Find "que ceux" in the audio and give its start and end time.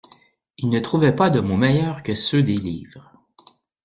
2.01-2.41